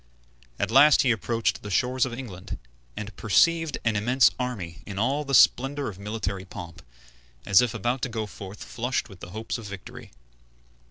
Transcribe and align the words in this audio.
At 0.57 0.71
last 0.71 1.03
he 1.03 1.11
approached 1.11 1.61
the 1.61 1.69
shores 1.69 2.07
of 2.07 2.13
England, 2.15 2.57
and 2.97 3.15
perceived 3.17 3.77
an 3.85 3.95
immense 3.95 4.31
army 4.39 4.81
in 4.87 4.97
all 4.97 5.23
the 5.23 5.35
splendor 5.35 5.89
of 5.89 5.99
military 5.99 6.43
pomp, 6.43 6.81
as 7.45 7.61
if 7.61 7.75
about 7.75 8.01
to 8.01 8.09
go 8.09 8.25
forth 8.25 8.63
flushed 8.63 9.09
with 9.09 9.21
hopes 9.21 9.59
of 9.59 9.67
victory. 9.67 10.11